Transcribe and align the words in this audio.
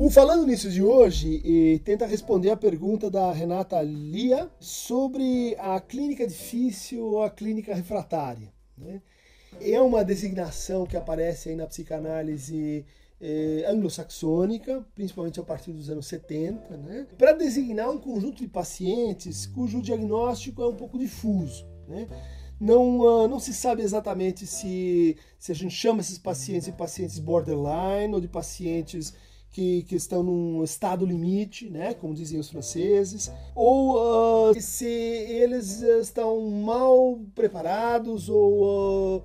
O 0.00 0.08
Falando 0.08 0.46
Nisso 0.46 0.70
de 0.70 0.80
hoje 0.80 1.80
tenta 1.84 2.06
responder 2.06 2.50
a 2.50 2.56
pergunta 2.56 3.10
da 3.10 3.32
Renata 3.32 3.82
Lia 3.82 4.48
sobre 4.60 5.56
a 5.58 5.80
clínica 5.80 6.24
difícil 6.24 7.04
ou 7.04 7.22
a 7.24 7.28
clínica 7.28 7.74
refratária. 7.74 8.52
Né? 8.76 9.02
É 9.60 9.80
uma 9.80 10.04
designação 10.04 10.86
que 10.86 10.96
aparece 10.96 11.48
aí 11.48 11.56
na 11.56 11.66
psicanálise 11.66 12.86
eh, 13.20 13.64
anglo-saxônica, 13.66 14.86
principalmente 14.94 15.40
a 15.40 15.42
partir 15.42 15.72
dos 15.72 15.90
anos 15.90 16.06
70, 16.06 16.76
né? 16.76 17.08
para 17.18 17.32
designar 17.32 17.90
um 17.90 17.98
conjunto 17.98 18.40
de 18.40 18.46
pacientes 18.46 19.46
cujo 19.46 19.82
diagnóstico 19.82 20.62
é 20.62 20.68
um 20.68 20.76
pouco 20.76 20.96
difuso. 20.96 21.66
Né? 21.88 22.06
Não, 22.60 23.00
uh, 23.00 23.26
não 23.26 23.40
se 23.40 23.52
sabe 23.52 23.82
exatamente 23.82 24.46
se, 24.46 25.16
se 25.40 25.50
a 25.50 25.54
gente 25.56 25.74
chama 25.74 26.00
esses 26.00 26.18
pacientes 26.18 26.66
de 26.66 26.72
pacientes 26.72 27.18
borderline 27.18 28.14
ou 28.14 28.20
de 28.20 28.28
pacientes 28.28 29.12
que, 29.50 29.82
que 29.84 29.96
estão 29.96 30.22
num 30.22 30.62
estado 30.62 31.04
limite, 31.04 31.68
né, 31.70 31.94
como 31.94 32.14
diziam 32.14 32.40
os 32.40 32.50
franceses, 32.50 33.32
ou 33.54 34.50
uh, 34.50 34.60
se 34.60 34.86
eles 34.86 35.80
estão 35.82 36.48
mal 36.50 37.18
preparados 37.34 38.28
ou 38.28 38.62
uh, 38.62 39.16
uh, 39.18 39.24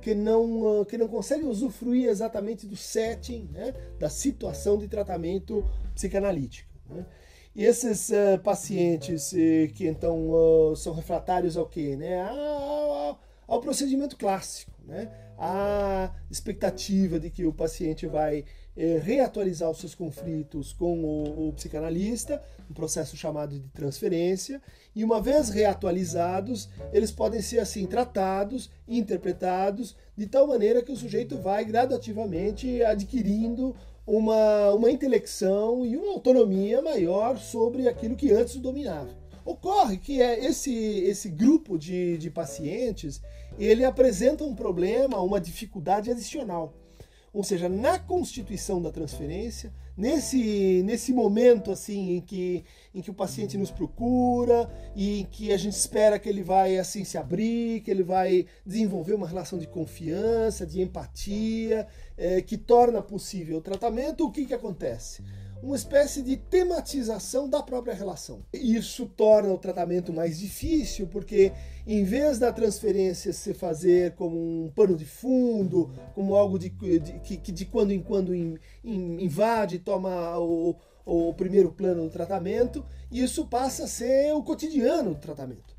que, 0.00 0.14
não, 0.14 0.84
que 0.84 0.96
não 0.96 1.08
conseguem 1.08 1.46
usufruir 1.46 2.08
exatamente 2.08 2.66
do 2.66 2.76
setting, 2.76 3.48
né, 3.52 3.74
da 3.98 4.08
situação 4.08 4.78
de 4.78 4.88
tratamento 4.88 5.64
psicanalítico. 5.94 6.70
Né. 6.88 7.04
E 7.54 7.64
esses 7.64 8.10
pacientes 8.42 9.30
que 9.74 9.86
então 9.86 10.74
são 10.74 10.94
refratários 10.94 11.54
ao 11.54 11.66
quê? 11.66 11.96
Né? 11.96 12.22
Ao, 12.22 13.20
ao 13.46 13.60
procedimento 13.60 14.16
clássico, 14.16 14.72
né? 14.86 15.10
a 15.38 16.10
expectativa 16.32 17.20
de 17.20 17.30
que 17.30 17.44
o 17.44 17.52
paciente 17.52 18.06
vai 18.06 18.44
é, 18.74 18.98
reatualizar 18.98 19.70
os 19.70 19.78
seus 19.78 19.94
conflitos 19.94 20.72
com 20.72 21.04
o, 21.04 21.48
o, 21.48 21.52
psicanalista, 21.52 22.42
um 22.70 22.72
processo 22.72 23.16
chamado 23.16 23.58
de 23.58 23.68
transferência, 23.68 24.60
e 24.96 25.04
uma 25.04 25.20
vez 25.20 25.50
reatualizados, 25.50 26.70
eles 26.90 27.12
podem 27.12 27.42
ser 27.42 27.58
assim 27.58 27.86
tratados, 27.86 28.70
interpretados, 28.88 29.94
de 30.16 30.26
tal 30.26 30.46
maneira 30.46 30.82
que 30.82 30.90
o 30.90 30.96
sujeito 30.96 31.36
vai 31.36 31.64
gradativamente 31.66 32.82
adquirindo 32.82 33.76
uma, 34.06 34.72
uma 34.72 34.90
intelecção 34.90 35.84
e 35.84 35.96
uma 35.96 36.12
autonomia 36.12 36.80
maior 36.80 37.38
sobre 37.38 37.88
aquilo 37.88 38.16
que 38.16 38.32
antes 38.32 38.54
o 38.54 38.60
dominava. 38.60 39.21
Ocorre 39.44 39.98
que 39.98 40.20
é 40.20 40.44
esse, 40.44 40.72
esse 40.72 41.28
grupo 41.28 41.78
de, 41.78 42.16
de 42.18 42.30
pacientes 42.30 43.20
ele 43.58 43.84
apresenta 43.84 44.44
um 44.44 44.54
problema, 44.54 45.20
uma 45.20 45.40
dificuldade 45.40 46.10
adicional. 46.10 46.74
Ou 47.32 47.42
seja, 47.42 47.66
na 47.66 47.98
constituição 47.98 48.80
da 48.82 48.90
transferência, 48.90 49.72
nesse, 49.96 50.82
nesse 50.84 51.14
momento 51.14 51.70
assim 51.70 52.16
em 52.16 52.20
que, 52.20 52.62
em 52.94 53.00
que 53.00 53.10
o 53.10 53.14
paciente 53.14 53.56
nos 53.56 53.70
procura 53.70 54.70
e 54.94 55.20
em 55.20 55.24
que 55.24 55.50
a 55.50 55.56
gente 55.56 55.72
espera 55.72 56.18
que 56.18 56.28
ele 56.28 56.42
vai 56.42 56.76
assim 56.76 57.04
se 57.04 57.16
abrir, 57.16 57.80
que 57.80 57.90
ele 57.90 58.02
vai 58.02 58.44
desenvolver 58.66 59.14
uma 59.14 59.26
relação 59.26 59.58
de 59.58 59.66
confiança, 59.66 60.66
de 60.66 60.82
empatia, 60.82 61.86
é, 62.18 62.42
que 62.42 62.58
torna 62.58 63.00
possível 63.00 63.58
o 63.58 63.62
tratamento, 63.62 64.26
o 64.26 64.30
que, 64.30 64.44
que 64.44 64.54
acontece? 64.54 65.22
Uma 65.62 65.76
espécie 65.76 66.22
de 66.22 66.36
tematização 66.36 67.48
da 67.48 67.62
própria 67.62 67.94
relação. 67.94 68.44
Isso 68.52 69.06
torna 69.06 69.52
o 69.52 69.58
tratamento 69.58 70.12
mais 70.12 70.40
difícil, 70.40 71.06
porque 71.06 71.52
em 71.86 72.02
vez 72.02 72.38
da 72.38 72.52
transferência 72.52 73.32
se 73.32 73.54
fazer 73.54 74.14
como 74.16 74.36
um 74.36 74.70
pano 74.70 74.96
de 74.96 75.04
fundo, 75.04 75.90
como 76.14 76.34
algo 76.34 76.58
de, 76.58 76.68
de 76.68 77.20
que, 77.20 77.36
que, 77.36 77.52
de 77.52 77.64
quando 77.64 77.92
em 77.92 78.02
quando 78.02 78.34
in, 78.34 78.58
in, 78.82 79.22
invade, 79.22 79.78
toma 79.78 80.36
o, 80.38 80.74
o 81.06 81.32
primeiro 81.34 81.70
plano 81.70 82.02
do 82.02 82.10
tratamento, 82.10 82.84
isso 83.10 83.46
passa 83.46 83.84
a 83.84 83.88
ser 83.88 84.34
o 84.34 84.42
cotidiano 84.42 85.14
do 85.14 85.20
tratamento. 85.20 85.72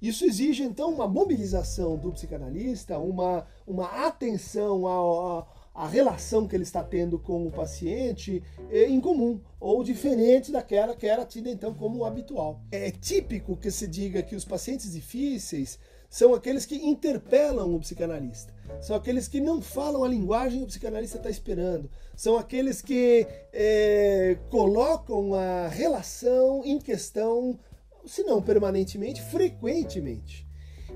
Isso 0.00 0.24
exige 0.26 0.62
então 0.62 0.92
uma 0.92 1.08
mobilização 1.08 1.96
do 1.96 2.12
psicanalista, 2.12 2.98
uma, 2.98 3.46
uma 3.66 4.06
atenção 4.06 4.86
ao, 4.86 5.48
a 5.76 5.86
relação 5.86 6.48
que 6.48 6.56
ele 6.56 6.62
está 6.62 6.82
tendo 6.82 7.18
com 7.18 7.46
o 7.46 7.52
paciente 7.52 8.42
é 8.70 8.88
incomum 8.88 9.38
ou 9.60 9.84
diferente 9.84 10.50
daquela 10.50 10.96
que 10.96 11.06
era 11.06 11.26
tida 11.26 11.50
então 11.50 11.74
como 11.74 12.06
habitual. 12.06 12.62
É 12.72 12.90
típico 12.90 13.54
que 13.58 13.70
se 13.70 13.86
diga 13.86 14.22
que 14.22 14.34
os 14.34 14.44
pacientes 14.44 14.92
difíceis 14.92 15.78
são 16.08 16.32
aqueles 16.32 16.64
que 16.64 16.76
interpelam 16.76 17.74
o 17.74 17.80
psicanalista, 17.80 18.54
são 18.80 18.96
aqueles 18.96 19.28
que 19.28 19.38
não 19.38 19.60
falam 19.60 20.02
a 20.02 20.08
linguagem 20.08 20.60
que 20.60 20.64
o 20.64 20.68
psicanalista 20.68 21.18
está 21.18 21.28
esperando, 21.28 21.90
são 22.16 22.38
aqueles 22.38 22.80
que 22.80 23.26
é, 23.52 24.38
colocam 24.48 25.34
a 25.34 25.68
relação 25.68 26.62
em 26.64 26.78
questão, 26.78 27.58
se 28.06 28.22
não 28.22 28.40
permanentemente, 28.40 29.20
frequentemente. 29.20 30.46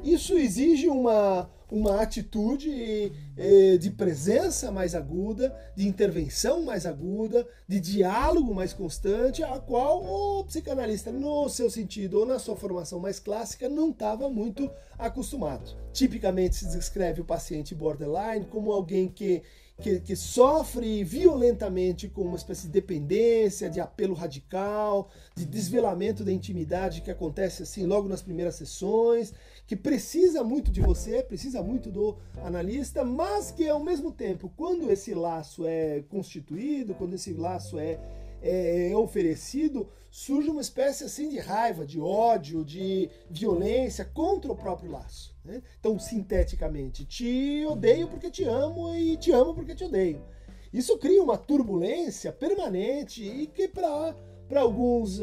Isso 0.03 0.35
exige 0.35 0.89
uma 0.89 1.49
uma 1.71 2.03
atitude 2.03 3.13
eh, 3.37 3.77
de 3.79 3.91
presença 3.91 4.73
mais 4.73 4.95
aguda, 4.95 5.57
de 5.77 5.87
intervenção 5.87 6.63
mais 6.65 6.85
aguda, 6.85 7.47
de 7.67 7.79
diálogo 7.79 8.53
mais 8.53 8.73
constante, 8.73 9.43
a 9.43 9.59
qual 9.61 10.03
o 10.03 10.45
psicanalista, 10.45 11.13
no 11.13 11.49
seu 11.49 11.71
sentido 11.71 12.19
ou 12.19 12.27
na 12.27 12.39
sua 12.39 12.57
formação 12.57 12.99
mais 12.99 13.21
clássica, 13.21 13.69
não 13.69 13.91
estava 13.91 14.29
muito 14.29 14.71
acostumado. 14.99 15.77
Tipicamente 15.93 16.57
se 16.57 16.69
descreve 16.69 17.21
o 17.21 17.25
paciente 17.25 17.75
borderline 17.75 18.47
como 18.47 18.73
alguém 18.73 19.09
que 19.09 19.43
que, 19.81 20.01
que, 20.01 20.15
sofre 20.15 21.03
violentamente 21.03 22.09
com 22.09 22.23
uma 22.23 22.37
espécie 22.37 22.67
de 22.67 22.73
dependência, 22.73 23.71
de 23.71 23.81
apelo 23.81 24.15
radical, 24.15 25.09
de 25.35 25.45
desvelamento 25.45 26.25
da 26.25 26.33
intimidade 26.33 27.01
que 27.01 27.11
acontece 27.11 27.63
assim 27.63 27.87
logo 27.87 28.09
nas 28.09 28.23
primeiras 28.23 28.55
sessões, 28.55 29.33
que 29.67 29.75
precisa 29.75 30.45
muito 30.45 30.71
de 30.71 30.81
você, 30.81 31.23
precisa 31.23 31.63
muito 31.63 31.91
do 31.91 32.17
analista, 32.45 33.05
mas 33.05 33.51
que 33.51 33.69
ao 33.69 33.83
mesmo 33.83 34.13
tempo, 34.13 34.53
quando 34.57 34.91
esse 34.91 35.15
laço 35.15 35.67
é 35.67 36.03
constituído, 36.09 36.95
quando 36.95 37.15
esse 37.15 37.33
laço 37.33 37.79
é 37.79 37.99
é, 38.43 38.91
é 38.91 38.97
oferecido, 38.97 39.89
surge 40.11 40.51
uma 40.51 40.61
espécie 40.61 41.05
assim 41.05 41.29
de 41.29 41.39
raiva, 41.39 41.87
de 41.87 42.01
ódio, 42.01 42.65
de 42.65 43.09
violência 43.31 44.05
contra 44.05 44.51
o 44.51 44.57
próprio 44.57 44.91
laço. 44.91 45.35
Né? 45.45 45.63
Então, 45.79 45.99
sinteticamente, 45.99 47.05
te 47.05 47.65
odeio 47.67 48.09
porque 48.09 48.31
te 48.31 48.45
amo 48.45 48.95
e 48.95 49.17
te 49.17 49.31
amo 49.33 49.55
porque 49.55 49.75
te 49.75 49.85
odeio. 49.85 50.23
Isso 50.73 50.97
cria 50.99 51.23
uma 51.23 51.37
turbulência 51.37 52.33
permanente 52.33 53.25
e 53.25 53.47
que 53.47 53.67
para 53.67 54.15
alguns 54.57 55.21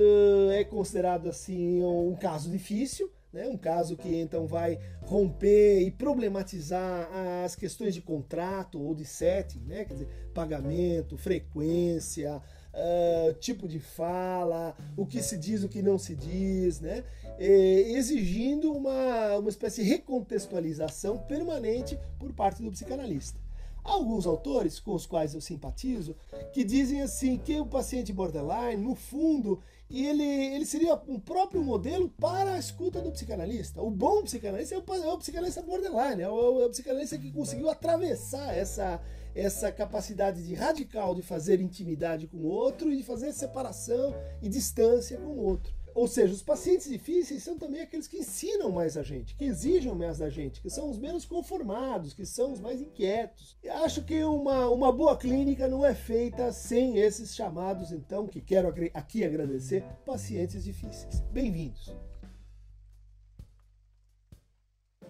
é 0.51 0.63
considerado 0.65 1.29
assim 1.29 1.81
um 1.83 2.15
caso 2.15 2.49
difícil, 2.49 3.09
né? 3.31 3.47
um 3.47 3.57
caso 3.57 3.95
que 3.95 4.15
então 4.15 4.47
vai 4.47 4.79
romper 5.01 5.81
e 5.81 5.91
problematizar 5.91 7.09
as 7.43 7.55
questões 7.55 7.93
de 7.93 8.01
contrato 8.01 8.81
ou 8.81 8.95
de 8.95 9.05
setting, 9.05 9.59
né? 9.59 9.85
quer 9.85 9.93
dizer, 9.93 10.07
pagamento, 10.33 11.17
frequência, 11.17 12.41
uh, 12.77 13.33
tipo 13.39 13.67
de 13.67 13.79
fala, 13.79 14.75
o 14.95 15.05
que 15.05 15.21
se 15.21 15.37
diz, 15.37 15.63
o 15.63 15.69
que 15.69 15.81
não 15.81 15.97
se 15.97 16.15
diz, 16.15 16.79
né? 16.79 17.03
E, 17.39 17.93
exigindo 17.95 18.71
uma, 18.71 19.37
uma 19.37 19.49
espécie 19.49 19.83
de 19.83 19.89
recontextualização 19.89 21.17
permanente 21.17 21.99
por 22.19 22.33
parte 22.33 22.61
do 22.61 22.71
psicanalista. 22.71 23.39
Alguns 23.83 24.27
autores 24.27 24.79
com 24.79 24.93
os 24.93 25.05
quais 25.05 25.33
eu 25.33 25.39
simpatizo 25.39 26.13
que 26.51 26.63
dizem 26.63 27.01
assim 27.01 27.37
que 27.37 27.57
o 27.57 27.65
paciente 27.65 28.11
borderline, 28.11 28.83
no 28.83 28.95
fundo, 28.95 29.61
ele, 29.89 30.23
ele 30.23 30.65
seria 30.65 30.95
um 31.07 31.19
próprio 31.19 31.63
modelo 31.63 32.09
para 32.09 32.53
a 32.53 32.59
escuta 32.59 33.01
do 33.01 33.11
psicanalista. 33.11 33.81
O 33.81 33.89
bom 33.89 34.23
psicanalista 34.23 34.75
é 34.75 34.77
o, 34.77 34.93
é 34.93 35.13
o 35.13 35.17
psicanalista 35.17 35.61
borderline, 35.61 36.21
é 36.21 36.29
o, 36.29 36.61
é 36.61 36.65
o 36.65 36.69
psicanalista 36.69 37.17
que 37.17 37.31
conseguiu 37.31 37.69
atravessar 37.69 38.53
essa, 38.53 39.01
essa 39.33 39.71
capacidade 39.71 40.45
de 40.45 40.53
radical 40.53 41.15
de 41.15 41.21
fazer 41.21 41.61
intimidade 41.61 42.27
com 42.27 42.37
o 42.37 42.47
outro 42.47 42.91
e 42.91 42.97
de 42.97 43.03
fazer 43.03 43.31
separação 43.31 44.13
e 44.41 44.49
distância 44.49 45.17
com 45.17 45.29
o 45.29 45.43
outro. 45.43 45.73
Ou 45.97 46.07
seja, 46.07 46.31
os 46.31 46.43
pacientes 46.43 46.87
difíceis 46.87 47.41
são 47.41 47.57
também 47.57 47.81
aqueles 47.81 48.07
que 48.07 48.19
ensinam 48.19 48.71
mais 48.71 48.95
a 48.95 49.01
gente, 49.01 49.35
que 49.35 49.45
exigem 49.45 49.91
mais 49.95 50.19
da 50.19 50.29
gente, 50.29 50.61
que 50.61 50.69
são 50.69 50.91
os 50.91 50.99
menos 50.99 51.25
conformados, 51.25 52.13
que 52.13 52.23
são 52.23 52.53
os 52.53 52.59
mais 52.59 52.79
inquietos. 52.79 53.57
E 53.63 53.67
acho 53.67 54.03
que 54.03 54.23
uma, 54.23 54.69
uma 54.69 54.91
boa 54.91 55.17
clínica 55.17 55.67
não 55.67 55.83
é 55.83 55.95
feita 55.95 56.51
sem 56.51 56.99
esses 56.99 57.33
chamados, 57.33 57.91
então, 57.91 58.27
que 58.27 58.39
quero 58.39 58.71
aqui 58.93 59.23
agradecer, 59.23 59.83
pacientes 60.05 60.63
difíceis. 60.63 61.19
Bem-vindos! 61.31 61.91